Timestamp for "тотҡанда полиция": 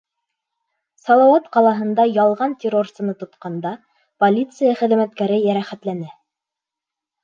3.23-4.77